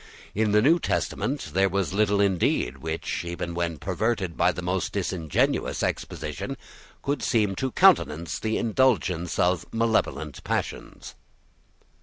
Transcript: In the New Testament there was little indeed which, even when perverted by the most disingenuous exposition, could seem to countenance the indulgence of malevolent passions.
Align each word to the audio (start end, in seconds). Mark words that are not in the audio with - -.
In 0.33 0.51
the 0.51 0.63
New 0.63 0.79
Testament 0.79 1.51
there 1.53 1.69
was 1.69 1.93
little 1.93 2.19
indeed 2.19 2.77
which, 2.79 3.23
even 3.23 3.53
when 3.53 3.77
perverted 3.77 4.35
by 4.35 4.51
the 4.51 4.63
most 4.63 4.93
disingenuous 4.93 5.83
exposition, 5.83 6.57
could 7.03 7.21
seem 7.21 7.53
to 7.57 7.71
countenance 7.71 8.39
the 8.39 8.57
indulgence 8.57 9.37
of 9.37 9.63
malevolent 9.71 10.43
passions. 10.43 11.13